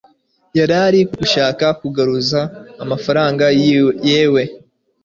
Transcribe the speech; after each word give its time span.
yarari 0.57 0.99
gushaka 1.19 1.65
kugaruza 1.79 2.39
Amafaranga 2.83 3.45
yiwe 4.13 4.43